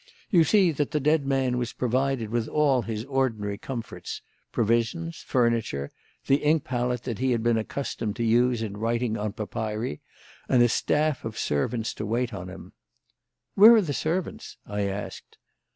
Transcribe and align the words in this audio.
You 0.31 0.43
see 0.43 0.71
that 0.71 0.89
the 0.89 0.99
dead 0.99 1.27
man 1.27 1.59
was 1.59 1.73
provided 1.73 2.31
with 2.31 2.47
all 2.47 2.81
his 2.81 3.05
ordinary 3.05 3.59
comforts: 3.59 4.23
provisions, 4.51 5.17
furniture, 5.17 5.91
the 6.25 6.37
ink 6.37 6.63
palette 6.63 7.03
that 7.03 7.19
he 7.19 7.33
had 7.33 7.43
been 7.43 7.55
accustomed 7.59 8.15
to 8.15 8.23
use 8.23 8.63
in 8.63 8.77
writing 8.77 9.15
on 9.15 9.33
papyri, 9.33 10.01
and 10.49 10.63
a 10.63 10.69
staff 10.69 11.23
of 11.23 11.37
servants 11.37 11.93
to 11.93 12.05
wait 12.07 12.33
on 12.33 12.49
him." 12.49 12.73
"Where 13.53 13.75
are 13.75 13.81
the 13.81 13.93
servants?" 13.93 14.57
I 14.65 14.85
asked. 14.87 15.37